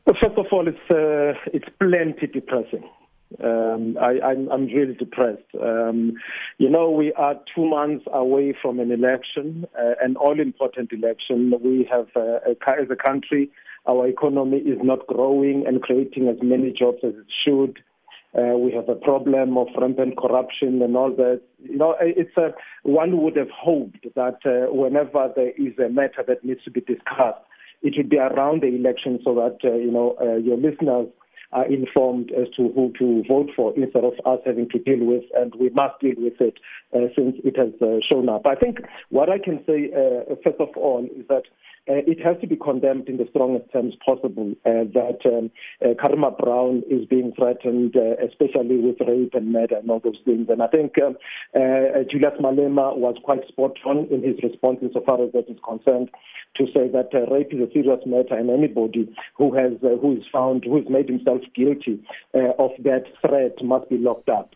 First 0.07 0.37
of 0.37 0.47
all, 0.51 0.67
it's 0.67 0.91
uh, 0.91 1.39
it's 1.53 1.69
plenty 1.79 2.27
depressing. 2.27 2.89
Um, 3.43 3.97
I, 4.01 4.21
I'm, 4.21 4.51
I'm 4.51 4.67
really 4.67 4.95
depressed. 4.95 5.45
Um, 5.63 6.15
you 6.59 6.69
know, 6.69 6.91
we 6.91 7.13
are 7.13 7.37
two 7.55 7.65
months 7.65 8.05
away 8.13 8.57
from 8.61 8.81
an 8.81 8.91
election, 8.91 9.67
uh, 9.79 9.93
an 10.03 10.17
all-important 10.17 10.93
election. 10.93 11.55
We 11.63 11.89
have, 11.91 12.09
uh, 12.17 12.41
a, 12.45 12.81
as 12.81 12.89
a 12.91 12.97
country, 12.97 13.51
our 13.87 14.09
economy 14.09 14.59
is 14.59 14.79
not 14.83 15.07
growing 15.07 15.65
and 15.67 15.81
creating 15.81 16.29
as 16.29 16.37
many 16.43 16.73
jobs 16.73 16.99
as 17.05 17.15
it 17.15 17.27
should. 17.45 17.79
Uh, 18.37 18.59
we 18.59 18.73
have 18.73 18.89
a 18.89 18.95
problem 18.95 19.57
of 19.57 19.69
rampant 19.81 20.17
corruption 20.17 20.83
and 20.83 20.97
all 20.97 21.15
that. 21.17 21.41
You 21.63 21.77
know, 21.77 21.95
it's 22.01 22.37
a, 22.37 22.53
one 22.83 23.23
would 23.23 23.37
have 23.37 23.51
hoped 23.51 24.07
that 24.15 24.39
uh, 24.45 24.73
whenever 24.73 25.31
there 25.35 25.51
is 25.51 25.79
a 25.79 25.89
matter 25.91 26.25
that 26.27 26.45
needs 26.45 26.65
to 26.65 26.71
be 26.71 26.81
discussed, 26.81 27.45
it 27.83 27.95
would 27.97 28.09
be 28.11 28.19
around 28.19 28.63
the 28.63 28.69
election 28.69 29.21
so 29.25 29.35
that, 29.35 29.59
uh, 29.65 29.75
you 29.75 29.91
know, 29.91 30.17
uh, 30.21 30.37
your 30.37 30.57
listeners 30.57 31.09
are 31.53 31.67
informed 31.67 32.31
as 32.33 32.49
to 32.57 32.71
who 32.75 32.93
to 32.99 33.23
vote 33.29 33.51
for 33.57 33.73
instead 33.77 34.05
of 34.05 34.15
us 34.25 34.41
having 34.47 34.69
to 34.71 34.79
deal 34.79 35.05
with, 35.05 35.25
and 35.35 35.55
we 35.59 35.69
must 35.71 35.99
deal 36.01 36.15
with 36.19 36.41
it 36.41 36.59
uh, 36.95 37.13
since 37.17 37.37
it 37.45 37.57
has 37.57 37.73
uh, 37.83 37.99
shown 38.09 38.29
up. 38.29 38.47
I 38.47 38.55
think 38.55 38.79
what 39.09 39.29
I 39.29 39.39
can 39.39 39.63
say, 39.67 39.91
uh, 39.95 40.35
first 40.45 40.61
of 40.61 40.69
all, 40.77 41.05
is 41.05 41.27
that 41.29 41.45
uh, 41.89 42.05
it 42.07 42.21
has 42.25 42.37
to 42.41 42.47
be 42.47 42.57
condemned 42.57 43.09
in 43.09 43.17
the 43.17 43.27
strongest 43.31 43.73
terms 43.73 43.95
possible 44.05 44.53
uh, 44.67 44.85
that 44.93 45.19
um, 45.25 45.51
uh, 45.83 45.95
Karima 45.95 46.37
Brown 46.39 46.83
is 46.91 47.07
being 47.07 47.33
threatened, 47.37 47.97
uh, 47.97 48.15
especially 48.25 48.77
with 48.77 48.97
rape 49.01 49.35
and 49.35 49.53
murder 49.53 49.77
and 49.77 49.91
all 49.91 50.01
those 50.01 50.21
things. 50.25 50.47
And 50.51 50.63
I 50.63 50.69
think 50.69 50.95
um, 51.03 51.17
uh, 51.55 52.05
Julius 52.11 52.39
Malema 52.41 52.97
was 52.97 53.17
quite 53.25 53.47
spot 53.49 53.79
on 53.87 54.07
in 54.11 54.23
his 54.23 54.37
response 54.43 54.79
insofar 54.83 55.23
as 55.25 55.33
that 55.33 55.49
is 55.49 55.59
concerned 55.67 56.11
to 56.57 56.67
say 56.75 56.89
that 56.89 57.11
uh, 57.15 57.33
rape 57.33 57.53
is 57.53 57.61
a 57.61 57.73
serious 57.73 58.01
matter 58.07 58.35
and 58.35 58.51
anybody 58.51 59.09
who 59.37 59.55
has 59.55 59.73
uh, 59.85 59.97
who 60.01 60.17
is 60.17 60.25
found 60.33 60.65
who 60.65 60.77
has 60.77 60.87
made 60.89 61.09
himself 61.09 61.41
guilty 61.55 62.03
uh, 62.35 62.53
of 62.59 62.71
that 62.83 63.05
threat 63.21 63.63
must 63.63 63.89
be 63.89 63.97
locked 63.97 64.29
up. 64.29 64.55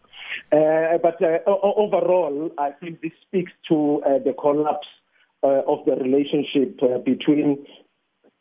Uh, 0.51 0.99
but 1.03 1.23
uh, 1.23 1.39
overall, 1.47 2.51
I 2.59 2.71
think 2.71 3.01
this 3.01 3.13
speaks 3.27 3.53
to 3.69 4.03
uh, 4.05 4.19
the 4.25 4.35
collapse 4.39 4.89
of 5.43 5.85
the 5.85 5.95
relationship 5.97 6.81
between 7.05 7.67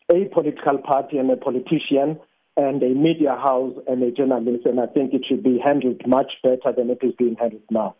a 0.09 0.25
political 0.33 0.77
party 0.77 1.17
and 1.17 1.29
a 1.29 1.35
politician 1.35 2.17
and 2.55 2.81
a 2.81 2.89
media 2.89 3.35
house 3.35 3.73
and 3.87 4.01
a 4.03 4.11
journalist. 4.11 4.65
And 4.65 4.79
I 4.79 4.85
think 4.85 5.13
it 5.13 5.25
should 5.27 5.43
be 5.43 5.59
handled 5.59 6.01
much 6.07 6.31
better 6.41 6.71
than 6.75 6.89
it 6.89 6.99
is 7.01 7.13
being 7.17 7.35
handled 7.35 7.63
now. 7.69 7.95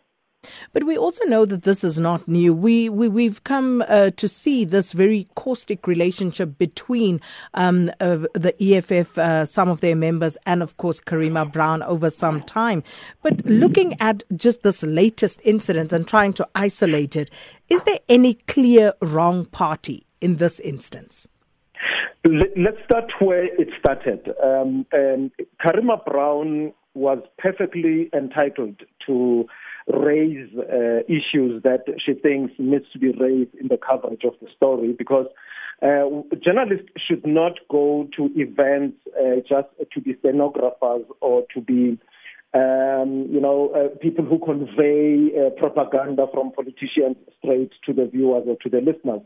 But 0.72 0.84
we 0.84 0.96
also 0.96 1.24
know 1.24 1.44
that 1.44 1.62
this 1.62 1.84
is 1.84 1.98
not 1.98 2.26
new. 2.26 2.52
We, 2.52 2.88
we, 2.88 3.08
we've 3.08 3.42
come 3.44 3.84
uh, 3.88 4.10
to 4.10 4.28
see 4.28 4.64
this 4.64 4.92
very 4.92 5.28
caustic 5.34 5.86
relationship 5.86 6.58
between 6.58 7.20
um, 7.54 7.90
uh, 8.00 8.18
the 8.34 8.54
EFF, 8.60 9.16
uh, 9.18 9.46
some 9.46 9.68
of 9.68 9.80
their 9.80 9.96
members, 9.96 10.36
and 10.46 10.62
of 10.62 10.76
course 10.76 11.00
Karima 11.00 11.50
Brown 11.50 11.82
over 11.82 12.10
some 12.10 12.42
time. 12.42 12.82
But 13.22 13.44
looking 13.44 13.96
at 14.00 14.22
just 14.36 14.62
this 14.62 14.82
latest 14.82 15.40
incident 15.44 15.92
and 15.92 16.06
trying 16.06 16.32
to 16.34 16.48
isolate 16.54 17.16
it, 17.16 17.30
is 17.68 17.82
there 17.84 18.00
any 18.08 18.34
clear 18.34 18.94
wrong 19.00 19.46
party 19.46 20.06
in 20.20 20.36
this 20.36 20.60
instance? 20.60 21.28
Let's 22.26 22.78
start 22.84 23.12
where 23.18 23.44
it 23.44 23.68
started. 23.78 24.30
Um, 24.42 24.86
Karima 25.62 26.02
Brown 26.06 26.72
was 26.94 27.18
perfectly 27.38 28.08
entitled 28.14 28.80
to 29.06 29.46
raise 29.86 30.50
uh, 30.56 31.00
issues 31.08 31.62
that 31.62 31.84
she 32.04 32.14
thinks 32.14 32.52
needs 32.58 32.86
to 32.92 32.98
be 32.98 33.12
raised 33.12 33.54
in 33.54 33.68
the 33.68 33.76
coverage 33.76 34.24
of 34.24 34.34
the 34.40 34.48
story 34.56 34.92
because 34.92 35.26
uh, 35.82 36.06
journalists 36.44 36.88
should 37.06 37.26
not 37.26 37.52
go 37.70 38.08
to 38.16 38.30
events 38.34 38.96
uh, 39.18 39.36
just 39.48 39.68
to 39.92 40.00
be 40.00 40.16
stenographers 40.20 41.04
or 41.20 41.44
to 41.52 41.60
be 41.60 41.98
um, 42.54 43.26
you 43.30 43.40
know, 43.40 43.70
uh, 43.74 43.98
people 43.98 44.24
who 44.24 44.38
convey 44.38 45.32
uh, 45.34 45.50
propaganda 45.58 46.26
from 46.32 46.52
politicians 46.52 47.16
straight 47.38 47.72
to 47.84 47.92
the 47.92 48.06
viewers 48.06 48.44
or 48.46 48.56
to 48.62 48.68
the 48.68 48.80
listeners. 48.80 49.22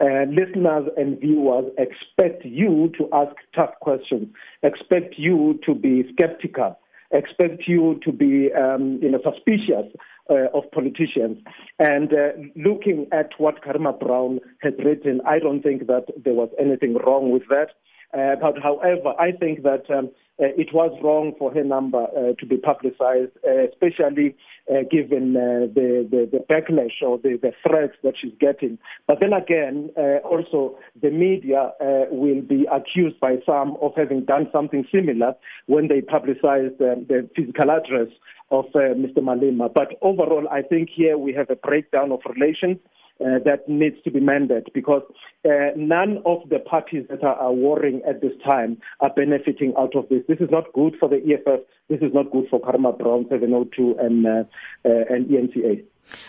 Uh, 0.00 0.24
listeners 0.28 0.90
and 0.96 1.20
viewers 1.20 1.66
expect 1.78 2.44
you 2.44 2.90
to 2.98 3.08
ask 3.12 3.36
tough 3.54 3.70
questions, 3.80 4.26
expect 4.64 5.14
you 5.16 5.60
to 5.64 5.76
be 5.76 6.04
skeptical, 6.12 6.76
expect 7.12 7.62
you 7.66 8.00
to 8.04 8.12
be, 8.12 8.50
um, 8.52 8.98
you 9.02 9.10
know, 9.10 9.20
suspicious 9.22 9.86
uh, 10.30 10.46
of 10.54 10.70
politicians. 10.72 11.38
And 11.78 12.12
uh, 12.12 12.32
looking 12.56 13.06
at 13.12 13.30
what 13.38 13.62
Karima 13.62 13.98
Brown 13.98 14.40
has 14.62 14.74
written, 14.84 15.20
I 15.26 15.38
don't 15.38 15.62
think 15.62 15.86
that 15.86 16.06
there 16.22 16.34
was 16.34 16.48
anything 16.58 16.96
wrong 17.04 17.30
with 17.30 17.42
that. 17.48 17.68
Uh, 18.12 18.36
but 18.40 18.58
however, 18.62 19.14
I 19.18 19.32
think 19.32 19.62
that 19.62 19.90
um, 19.90 20.10
uh, 20.42 20.46
it 20.56 20.72
was 20.72 20.90
wrong 21.02 21.34
for 21.38 21.52
her 21.52 21.62
number 21.62 22.02
uh, 22.02 22.32
to 22.38 22.46
be 22.46 22.56
publicized, 22.56 23.32
uh, 23.46 23.68
especially 23.70 24.34
uh, 24.70 24.80
given 24.90 25.36
uh, 25.36 25.66
the, 25.72 26.08
the, 26.10 26.28
the 26.32 26.44
backlash 26.50 27.00
or 27.02 27.18
the, 27.18 27.38
the 27.40 27.52
threats 27.66 27.94
that 28.02 28.14
she's 28.20 28.32
getting. 28.40 28.78
But 29.06 29.20
then 29.20 29.32
again, 29.32 29.90
also 30.24 30.78
the 31.00 31.10
media 31.10 31.72
will 32.10 32.40
be 32.40 32.66
accused 32.72 33.20
by 33.20 33.36
some 33.46 33.76
of 33.80 33.92
having 33.96 34.24
done 34.24 34.48
something 34.52 34.86
similar 34.92 35.34
when 35.66 35.88
they 35.88 36.00
publicized 36.00 36.80
uh, 36.80 36.96
the 37.08 37.28
physical 37.36 37.70
address 37.70 38.08
of 38.50 38.66
Mr. 38.74 39.18
Malema. 39.18 39.72
But 39.72 39.96
overall, 40.02 40.48
I 40.50 40.62
think 40.62 40.88
here 40.94 41.16
we 41.16 41.32
have 41.34 41.50
a 41.50 41.56
breakdown 41.56 42.12
of 42.12 42.20
relations. 42.28 42.78
Uh, 43.20 43.38
that 43.44 43.68
needs 43.68 43.96
to 44.02 44.10
be 44.10 44.18
mended 44.18 44.68
because 44.74 45.02
uh, 45.44 45.70
none 45.76 46.18
of 46.26 46.38
the 46.48 46.58
parties 46.58 47.04
that 47.08 47.22
are, 47.22 47.36
are 47.36 47.52
warring 47.52 48.00
at 48.08 48.20
this 48.20 48.32
time 48.44 48.76
are 49.00 49.10
benefiting 49.14 49.72
out 49.78 49.94
of 49.94 50.08
this. 50.08 50.22
This 50.26 50.38
is 50.40 50.48
not 50.50 50.72
good 50.72 50.94
for 50.98 51.08
the 51.08 51.16
EFF. 51.16 51.60
This 51.88 52.00
is 52.00 52.14
not 52.14 52.30
good 52.30 52.48
for 52.48 52.60
Karima 52.60 52.96
Brown 52.98 53.26
702 53.28 53.96
and, 53.98 54.26
uh, 54.26 54.44
uh, 54.84 55.04
and 55.10 55.26
ENCA. 55.26 55.84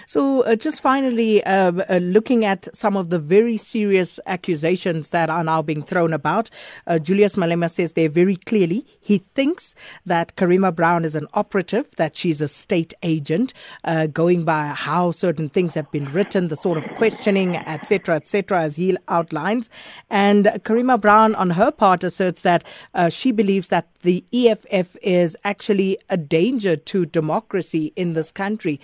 So, 0.05 0.41
uh, 0.41 0.55
just 0.55 0.81
finally, 0.81 1.43
uh, 1.43 1.71
uh, 1.89 1.97
looking 1.97 2.45
at 2.45 2.73
some 2.75 2.95
of 2.95 3.09
the 3.09 3.19
very 3.19 3.57
serious 3.57 4.19
accusations 4.25 5.09
that 5.09 5.29
are 5.29 5.43
now 5.43 5.61
being 5.61 5.83
thrown 5.83 6.13
about, 6.13 6.49
uh, 6.87 6.99
Julius 6.99 7.35
Malema 7.35 7.69
says 7.69 7.93
there 7.93 8.09
very 8.09 8.35
clearly 8.35 8.85
he 9.01 9.19
thinks 9.33 9.75
that 10.05 10.35
Karima 10.35 10.73
Brown 10.73 11.05
is 11.05 11.15
an 11.15 11.27
operative, 11.33 11.87
that 11.97 12.15
she's 12.15 12.41
a 12.41 12.47
state 12.47 12.93
agent, 13.03 13.53
uh, 13.83 14.07
going 14.07 14.45
by 14.45 14.67
how 14.67 15.11
certain 15.11 15.49
things 15.49 15.73
have 15.73 15.89
been 15.91 16.11
written, 16.11 16.47
the 16.47 16.57
sort 16.57 16.77
of 16.77 16.89
questioning, 16.95 17.57
etc., 17.57 18.15
etc., 18.15 18.61
as 18.61 18.75
he 18.75 18.95
outlines. 19.07 19.69
And 20.09 20.45
Karima 20.45 20.99
Brown, 20.99 21.35
on 21.35 21.49
her 21.51 21.71
part, 21.71 22.03
asserts 22.03 22.43
that 22.43 22.63
she 23.09 23.31
believes 23.31 23.69
that 23.69 23.87
the 24.03 24.23
EFF 24.31 24.95
is 25.01 25.35
actually 25.43 25.97
a 26.09 26.17
danger 26.17 26.75
to 26.75 27.05
democracy 27.05 27.91
in 27.95 28.13
this 28.13 28.31
country. 28.31 28.79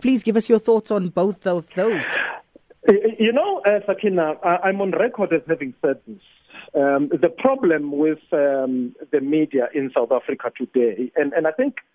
please 0.00 0.14
please 0.14 0.22
give 0.22 0.36
us 0.36 0.48
your 0.48 0.60
thoughts 0.60 0.92
on 0.92 1.08
both 1.08 1.44
of 1.44 1.68
those. 1.74 2.04
You 3.18 3.32
know, 3.32 3.60
uh, 3.66 3.80
Sakina, 3.84 4.34
I'm 4.44 4.80
on 4.80 4.92
record 4.92 5.32
as 5.32 5.40
having 5.48 5.74
said 5.82 5.98
this. 6.06 6.22
Um, 6.72 7.08
the 7.08 7.30
problem 7.30 7.90
with 7.90 8.20
um, 8.32 8.94
the 9.10 9.20
media 9.20 9.68
in 9.74 9.90
South 9.92 10.12
Africa 10.12 10.52
today, 10.56 11.10
and, 11.16 11.32
and 11.32 11.48
I 11.48 11.50
think 11.50 11.78
uh, 11.78 11.93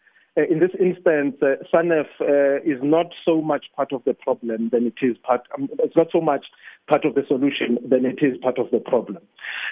in 0.50 0.60
this 0.60 0.72
instance, 0.80 1.36
uh, 1.42 1.56
SANEF 1.74 2.08
uh, 2.22 2.62
is 2.64 2.80
not 2.84 3.08
so 3.26 3.42
much 3.42 3.66
part 3.76 3.92
of 3.92 4.04
the 4.06 4.14
problem 4.14 4.70
than 4.72 4.86
it 4.86 4.96
is 5.02 5.18
part. 5.18 5.42
Um, 5.58 5.70
it's 5.80 5.96
not 5.96 6.08
so 6.12 6.22
much 6.22 6.46
part 6.88 7.06
of 7.06 7.16
the 7.16 7.24
solution 7.28 7.78
than 7.88 8.06
it 8.06 8.20
is 8.22 8.38
part 8.42 8.58
of 8.60 8.70
the 8.72 8.80
problem. 8.80 9.20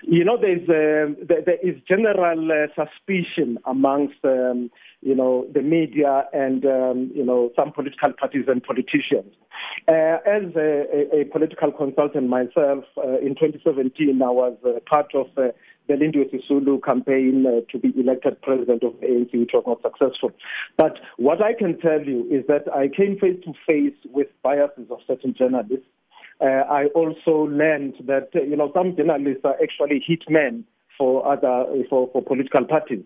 You 0.04 0.24
know, 0.24 0.38
there's 0.40 0.68
uh, 0.70 1.14
there, 1.28 1.42
there 1.46 1.60
is 1.64 1.76
general 1.88 2.52
uh, 2.52 2.68
suspicion 2.76 3.58
amongst 3.66 4.24
um, 4.24 4.72
you 5.02 5.16
know 5.16 5.48
the 5.54 5.62
media 5.62 6.26
and 6.34 6.66
um, 6.66 7.12
you 7.14 7.26
know 7.26 7.52
some 7.58 7.72
political 7.72 8.14
parties 8.14 8.46
and 8.48 8.64
politicians. 8.64 9.34
Uh, 9.88 10.18
as 10.26 10.44
a, 10.56 10.86
a, 10.94 11.22
a, 11.22 11.26
political 11.26 11.72
consultant 11.72 12.30
myself, 12.30 12.84
uh, 12.98 13.18
in 13.20 13.36
2017 13.36 14.22
I 14.22 14.30
was 14.30 14.56
uh, 14.66 14.80
part 14.88 15.14
of 15.16 15.28
the 15.88 15.94
Lindiwe 15.94 16.32
Sisulu 16.32 16.84
campaign 16.84 17.46
uh, 17.46 17.62
to 17.72 17.80
be 17.80 17.94
elected 18.00 18.42
president 18.42 18.84
of 18.84 18.94
ANC, 19.02 19.32
which 19.34 19.52
was 19.54 19.64
not 19.66 19.82
successful. 19.82 20.32
But 20.78 21.00
what 21.18 21.42
I 21.42 21.54
can 21.54 21.80
tell 21.80 22.02
you 22.02 22.28
is 22.30 22.46
that 22.48 22.72
I 22.74 22.88
came 22.88 23.18
face 23.20 23.42
to 23.46 23.54
face 23.66 23.98
with 24.12 24.28
biases 24.44 24.88
of 24.90 25.00
certain 25.08 25.34
journalists 25.38 25.88
uh, 26.40 26.64
I 26.70 26.86
also 26.88 27.48
learned 27.50 27.96
that 28.06 28.30
you 28.34 28.56
know 28.56 28.72
some 28.74 28.96
journalists 28.96 29.42
are 29.44 29.56
actually 29.62 30.04
hitmen 30.08 30.64
for 30.98 31.26
other 31.28 31.66
for, 31.90 32.10
for 32.12 32.22
political 32.22 32.66
parties. 32.66 33.04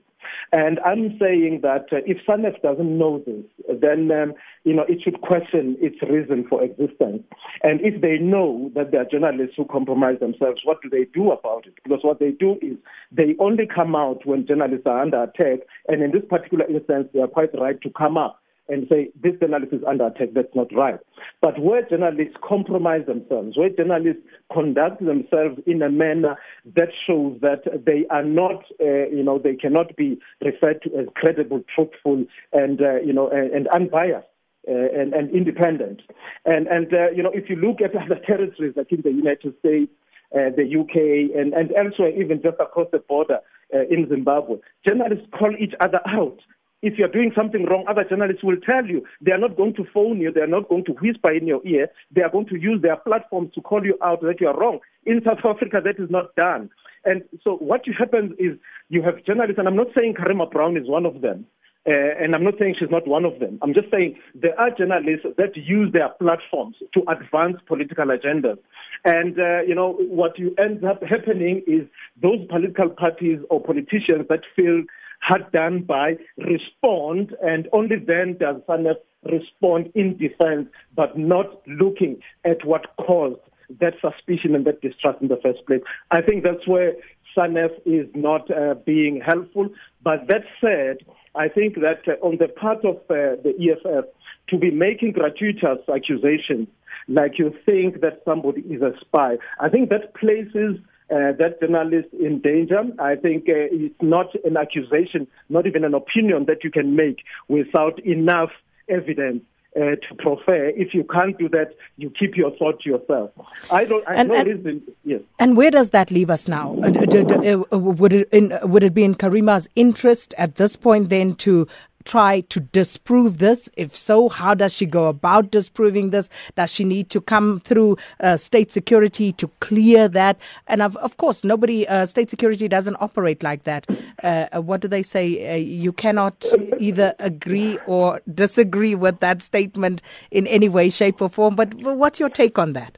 And 0.51 0.79
I'm 0.85 1.17
saying 1.19 1.61
that 1.63 1.87
uh, 1.91 2.01
if 2.05 2.17
SANEF 2.27 2.61
doesn't 2.61 2.97
know 2.97 3.23
this, 3.25 3.43
then 3.81 4.11
um, 4.11 4.33
you 4.63 4.73
know 4.73 4.85
it 4.87 5.01
should 5.03 5.21
question 5.21 5.77
its 5.79 6.01
reason 6.01 6.45
for 6.49 6.63
existence. 6.63 7.23
And 7.63 7.81
if 7.81 8.01
they 8.01 8.17
know 8.17 8.71
that 8.75 8.91
there 8.91 9.01
are 9.01 9.05
journalists 9.05 9.55
who 9.57 9.65
compromise 9.65 10.19
themselves, 10.19 10.61
what 10.63 10.81
do 10.81 10.89
they 10.89 11.05
do 11.13 11.31
about 11.31 11.67
it? 11.67 11.75
Because 11.83 11.99
what 12.03 12.19
they 12.19 12.31
do 12.31 12.57
is 12.61 12.77
they 13.11 13.35
only 13.39 13.67
come 13.67 13.95
out 13.95 14.25
when 14.25 14.47
journalists 14.47 14.85
are 14.85 15.01
under 15.01 15.23
attack. 15.23 15.59
And 15.87 16.03
in 16.03 16.11
this 16.11 16.23
particular 16.29 16.65
instance, 16.65 17.09
they 17.13 17.21
are 17.21 17.27
quite 17.27 17.57
right 17.57 17.79
to 17.81 17.89
come 17.89 18.17
up 18.17 18.41
and 18.67 18.87
say 18.89 19.09
this 19.21 19.33
journalist 19.39 19.73
is 19.73 19.81
under 19.87 20.07
attack, 20.07 20.29
that's 20.33 20.55
not 20.55 20.73
right. 20.73 20.99
But 21.41 21.59
where 21.59 21.87
journalists 21.87 22.35
compromise 22.47 23.05
themselves, 23.05 23.57
where 23.57 23.69
journalists 23.69 24.21
conduct 24.51 25.03
themselves 25.03 25.59
in 25.65 25.81
a 25.81 25.89
manner 25.89 26.37
that 26.75 26.89
shows 27.07 27.37
that 27.41 27.63
they 27.85 28.05
are 28.09 28.23
not, 28.23 28.63
uh, 28.79 29.09
you 29.09 29.23
know, 29.23 29.39
they 29.39 29.55
cannot 29.55 29.95
be 29.95 30.19
referred 30.43 30.81
to 30.83 30.89
as 30.97 31.07
credible, 31.15 31.63
truthful, 31.73 32.25
and, 32.53 32.81
uh, 32.81 33.01
you 33.01 33.13
know, 33.13 33.29
and, 33.29 33.51
and 33.51 33.67
unbiased. 33.69 34.27
Uh, 34.67 34.73
and, 34.95 35.11
and 35.15 35.31
independent. 35.31 36.03
And, 36.45 36.67
and 36.67 36.93
uh, 36.93 37.09
you 37.15 37.23
know, 37.23 37.31
if 37.33 37.49
you 37.49 37.55
look 37.55 37.81
at 37.81 37.95
other 37.99 38.21
territories 38.23 38.73
like 38.75 38.91
in 38.91 39.01
the 39.01 39.09
United 39.09 39.57
States, 39.57 39.91
uh, 40.35 40.53
the 40.55 40.79
UK, 40.79 41.35
and, 41.35 41.51
and 41.53 41.71
elsewhere, 41.75 42.09
even 42.09 42.43
just 42.43 42.57
across 42.59 42.85
the 42.91 42.99
border 42.99 43.39
uh, 43.73 43.79
in 43.89 44.07
Zimbabwe, 44.07 44.57
journalists 44.85 45.25
call 45.35 45.51
each 45.59 45.73
other 45.79 45.99
out 46.05 46.37
if 46.81 46.97
you're 46.97 47.07
doing 47.07 47.31
something 47.35 47.65
wrong, 47.65 47.85
other 47.87 48.03
journalists 48.03 48.43
will 48.43 48.57
tell 48.57 48.85
you. 48.85 49.05
They 49.21 49.31
are 49.31 49.37
not 49.37 49.55
going 49.55 49.75
to 49.75 49.85
phone 49.93 50.19
you. 50.19 50.31
They 50.31 50.41
are 50.41 50.47
not 50.47 50.69
going 50.69 50.85
to 50.85 50.93
whisper 50.93 51.31
in 51.31 51.47
your 51.47 51.61
ear. 51.65 51.89
They 52.11 52.21
are 52.21 52.29
going 52.29 52.47
to 52.47 52.59
use 52.59 52.81
their 52.81 52.97
platforms 52.97 53.51
to 53.55 53.61
call 53.61 53.85
you 53.85 53.97
out 54.03 54.21
that 54.21 54.41
you 54.41 54.47
are 54.47 54.57
wrong. 54.57 54.79
In 55.05 55.21
South 55.23 55.45
Africa, 55.45 55.81
that 55.83 56.01
is 56.01 56.09
not 56.09 56.35
done. 56.35 56.69
And 57.05 57.23
so 57.43 57.55
what 57.55 57.81
happens 57.97 58.33
is 58.37 58.57
you 58.89 59.01
have 59.01 59.23
journalists, 59.25 59.57
and 59.57 59.67
I'm 59.67 59.75
not 59.75 59.87
saying 59.97 60.15
Karima 60.15 60.51
Brown 60.51 60.77
is 60.77 60.87
one 60.87 61.05
of 61.05 61.21
them, 61.21 61.45
uh, 61.87 61.91
and 61.91 62.35
I'm 62.35 62.43
not 62.43 62.55
saying 62.59 62.75
she's 62.79 62.91
not 62.91 63.07
one 63.07 63.25
of 63.25 63.39
them. 63.39 63.57
I'm 63.63 63.73
just 63.73 63.89
saying 63.89 64.17
there 64.35 64.59
are 64.59 64.69
journalists 64.69 65.25
that 65.37 65.57
use 65.57 65.91
their 65.93 66.09
platforms 66.09 66.75
to 66.93 67.01
advance 67.09 67.57
political 67.65 68.05
agendas. 68.05 68.59
And, 69.03 69.39
uh, 69.39 69.61
you 69.61 69.73
know, 69.73 69.93
what 69.93 70.37
you 70.37 70.53
end 70.59 70.85
up 70.85 71.01
happening 71.01 71.63
is 71.65 71.87
those 72.21 72.45
political 72.49 72.89
parties 72.89 73.39
or 73.49 73.59
politicians 73.59 74.27
that 74.29 74.41
feel 74.55 74.83
hard 75.21 75.51
done 75.51 75.83
by 75.83 76.17
respond, 76.37 77.35
and 77.41 77.67
only 77.73 77.97
then 77.97 78.37
does 78.39 78.57
SANEF 78.67 78.97
respond 79.31 79.91
in 79.95 80.17
defense, 80.17 80.67
but 80.95 81.17
not 81.17 81.61
looking 81.67 82.19
at 82.43 82.65
what 82.65 82.95
caused 82.97 83.39
that 83.79 83.93
suspicion 84.01 84.55
and 84.55 84.65
that 84.65 84.81
distrust 84.81 85.21
in 85.21 85.27
the 85.27 85.39
first 85.41 85.65
place. 85.65 85.81
I 86.09 86.21
think 86.21 86.43
that's 86.43 86.67
where 86.67 86.93
SANEF 87.35 87.71
is 87.85 88.07
not 88.13 88.49
uh, 88.51 88.75
being 88.85 89.21
helpful. 89.25 89.69
But 90.03 90.27
that 90.27 90.43
said, 90.59 91.05
I 91.35 91.47
think 91.47 91.75
that 91.75 92.01
uh, 92.07 92.25
on 92.25 92.37
the 92.37 92.47
part 92.47 92.83
of 92.83 92.97
uh, 93.09 93.39
the 93.43 93.53
EFF, 93.59 94.05
to 94.49 94.57
be 94.57 94.71
making 94.71 95.13
gratuitous 95.13 95.79
accusations 95.93 96.67
like 97.07 97.39
you 97.39 97.53
think 97.65 98.01
that 98.01 98.21
somebody 98.25 98.61
is 98.61 98.81
a 98.81 98.91
spy, 98.99 99.37
I 99.59 99.69
think 99.69 99.89
that 99.89 100.13
places 100.15 100.77
uh, 101.11 101.33
that 101.37 101.59
journalist 101.59 102.07
in 102.13 102.39
danger. 102.39 102.81
I 102.99 103.15
think 103.15 103.43
uh, 103.49 103.67
it's 103.71 104.01
not 104.01 104.27
an 104.45 104.57
accusation, 104.57 105.27
not 105.49 105.67
even 105.67 105.83
an 105.83 105.93
opinion 105.93 106.45
that 106.45 106.63
you 106.63 106.71
can 106.71 106.95
make 106.95 107.23
without 107.47 107.99
enough 108.05 108.51
evidence 108.87 109.43
uh, 109.75 109.79
to 109.79 110.15
prefer. 110.17 110.67
If 110.69 110.93
you 110.93 111.03
can't 111.03 111.37
do 111.37 111.49
that, 111.49 111.75
you 111.97 112.09
keep 112.09 112.35
your 112.35 112.55
thought 112.57 112.81
to 112.81 112.89
yourself. 112.89 113.31
I 113.69 113.85
don't. 113.85 114.07
I 114.07 114.15
and, 114.15 114.29
no 114.29 114.35
and, 114.35 114.47
reason. 114.47 114.81
Yes. 115.03 115.21
And 115.39 115.55
where 115.55 115.71
does 115.71 115.91
that 115.91 116.11
leave 116.11 116.29
us 116.29 116.47
now? 116.47 116.75
Uh, 116.83 117.63
uh, 117.71 117.77
would 117.77 118.13
it 118.13 118.29
in, 118.31 118.57
would 118.63 118.83
it 118.83 118.93
be 118.93 119.03
in 119.03 119.15
Karima's 119.15 119.67
interest 119.75 120.33
at 120.37 120.55
this 120.55 120.75
point 120.75 121.09
then 121.09 121.35
to 121.35 121.67
try 122.05 122.41
to 122.41 122.59
disprove 122.59 123.37
this? 123.37 123.69
If 123.77 123.95
so, 123.95 124.29
how 124.29 124.53
does 124.53 124.73
she 124.73 124.85
go 124.85 125.07
about 125.07 125.51
disproving 125.51 126.09
this? 126.09 126.29
Does 126.55 126.71
she 126.71 126.83
need 126.83 127.09
to 127.11 127.21
come 127.21 127.59
through 127.59 127.97
uh, 128.19 128.37
state 128.37 128.71
security 128.71 129.33
to 129.33 129.47
clear 129.59 130.07
that? 130.09 130.37
And 130.67 130.81
of, 130.81 130.95
of 130.97 131.17
course, 131.17 131.43
nobody, 131.43 131.87
uh, 131.87 132.05
state 132.05 132.29
security 132.29 132.67
doesn't 132.67 132.97
operate 132.99 133.43
like 133.43 133.63
that. 133.63 133.85
Uh, 134.23 134.47
uh 134.53 134.61
what 134.61 134.81
do 134.81 134.87
they 134.87 135.03
say? 135.03 135.53
Uh, 135.53 135.55
you 135.55 135.91
cannot 135.91 136.45
either 136.79 137.13
agree 137.19 137.77
or 137.85 138.21
disagree 138.33 138.95
with 138.95 139.19
that 139.19 139.41
statement 139.41 140.01
in 140.31 140.47
any 140.47 140.69
way, 140.69 140.89
shape, 140.89 141.21
or 141.21 141.29
form. 141.29 141.55
But 141.55 141.73
what's 141.73 142.19
your 142.19 142.29
take 142.29 142.57
on 142.57 142.73
that? 142.73 142.97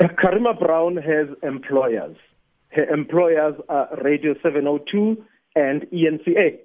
Karima 0.00 0.58
Brown 0.58 0.96
has 0.96 1.28
employers. 1.42 2.16
Her 2.70 2.84
employers 2.92 3.54
are 3.68 3.88
Radio 4.02 4.34
702 4.42 5.24
and 5.54 5.82
ENCA 5.92 6.58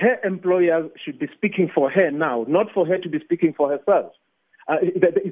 her 0.00 0.18
employers 0.24 0.90
should 1.04 1.18
be 1.18 1.28
speaking 1.34 1.70
for 1.74 1.90
her 1.90 2.10
now, 2.10 2.44
not 2.48 2.66
for 2.72 2.86
her 2.86 2.98
to 2.98 3.08
be 3.08 3.20
speaking 3.20 3.52
for 3.56 3.70
herself. 3.70 4.12
Uh, 4.68 4.76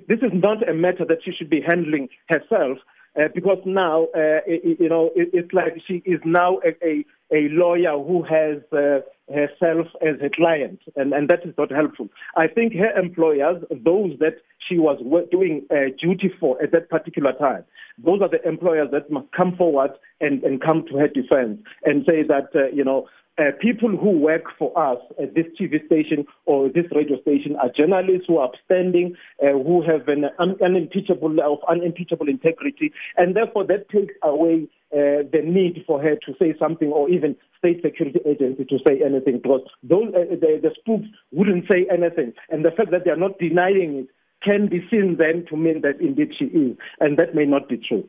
this 0.09 0.19
is 0.23 0.33
not 0.33 0.69
a 0.69 0.75
matter 0.75 1.05
that 1.05 1.19
she 1.25 1.33
should 1.33 1.49
be 1.49 1.61
handling 1.61 2.09
herself 2.29 2.79
uh, 3.19 3.29
because 3.35 3.59
now, 3.65 4.05
uh, 4.15 4.43
it, 4.47 4.79
you 4.81 4.89
know, 4.89 5.11
it's 5.15 5.53
like 5.53 5.75
she 5.87 6.03
is 6.05 6.21
now 6.25 6.59
a, 6.65 6.87
a, 6.87 7.05
a 7.33 7.49
lawyer 7.51 7.99
who 7.99 8.23
has 8.23 8.59
uh, 8.73 9.01
herself 9.33 9.87
as 10.03 10.17
a 10.23 10.31
client, 10.31 10.81
and, 10.97 11.13
and 11.13 11.29
that 11.29 11.45
is 11.45 11.55
not 11.57 11.71
helpful. 11.71 12.09
I 12.37 12.47
think 12.47 12.75
her 12.75 12.91
employers, 12.99 13.63
those 13.71 14.19
that 14.19 14.37
she 14.69 14.79
was 14.79 14.99
doing 15.31 15.67
uh, 15.71 15.91
duty 16.01 16.33
for 16.39 16.61
at 16.63 16.73
that 16.73 16.91
particular 16.91 17.33
time, 17.33 17.65
those 17.99 18.21
are 18.23 18.29
the 18.29 18.47
employers 18.47 18.89
that 18.93 19.11
must 19.11 19.31
come 19.33 19.57
forward 19.57 19.91
and, 20.21 20.43
and 20.43 20.61
come 20.61 20.85
to 20.91 20.97
her 20.99 21.09
defense 21.09 21.61
and 21.85 22.05
say 22.09 22.23
that, 22.23 22.49
uh, 22.55 22.69
you 22.73 22.85
know, 22.85 23.07
uh, 23.39 23.53
people 23.61 23.89
who 23.89 24.11
work 24.11 24.45
for 24.59 24.77
us 24.79 24.99
at 25.23 25.35
this 25.35 25.47
TV 25.59 25.85
station 25.87 26.27
or 26.45 26.69
this 26.69 26.85
radio 26.95 27.19
station 27.23 27.57
are 27.57 27.71
journalists 27.75 28.27
who 28.27 28.37
are 28.37 28.49
upstanding, 28.49 29.15
uh, 29.43 29.53
who 29.53 29.83
have 29.83 30.09
an 30.09 30.27
un- 30.39 30.57
unimpeachable 30.63 31.39
of 31.41 31.59
unimpeachable 31.69 32.29
integrity, 32.29 32.93
and 33.17 33.35
therefore 33.35 33.65
that 33.67 33.89
takes 33.89 34.13
away 34.23 34.69
uh, 34.93 35.25
the 35.33 35.41
need 35.43 35.83
for 35.87 36.03
her 36.03 36.17
to 36.17 36.35
say 36.39 36.55
something 36.59 36.89
or 36.89 37.09
even 37.09 37.35
state 37.61 37.81
security 37.85 38.19
agency 38.27 38.65
to 38.65 38.79
say 38.87 39.01
anything 39.05 39.39
because 39.39 39.63
those 39.83 40.09
uh, 40.15 40.35
the, 40.35 40.59
the 40.61 40.71
spooks 40.81 41.07
wouldn't 41.31 41.69
say 41.71 41.87
anything, 41.93 42.33
and 42.51 42.65
the 42.65 42.73
fact 42.73 42.91
that 42.91 43.05
they 43.05 43.11
are 43.11 43.17
not 43.17 43.39
denying 43.39 43.95
it 43.95 44.09
can 44.43 44.69
be 44.69 44.81
seen 44.91 45.17
then 45.19 45.45
to 45.49 45.57
mean 45.57 45.83
that 45.83 46.01
indeed 46.01 46.33
she 46.39 46.47
is, 46.47 46.77
and 46.99 47.19
that 47.19 47.35
may 47.35 47.45
not 47.45 47.69
be 47.69 47.77
true. 47.77 48.09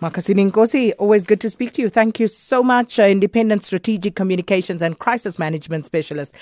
Makhosini 0.00 0.50
Nkosi, 0.50 0.92
always 0.98 1.24
good 1.24 1.40
to 1.40 1.50
speak 1.50 1.72
to 1.72 1.82
you. 1.82 1.88
Thank 1.88 2.18
you 2.18 2.26
so 2.26 2.62
much, 2.62 2.98
uh, 2.98 3.04
Independent 3.04 3.64
Strategic 3.64 4.16
Communications 4.16 4.82
and 4.82 4.98
Crisis 4.98 5.38
Management 5.38 5.86
Specialist. 5.86 6.32